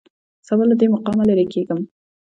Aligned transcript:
سبا 0.47 0.63
له 0.69 0.75
دې 0.79 0.87
مقامه 0.95 1.23
لېرې 1.27 1.45
کېږم. 1.53 1.79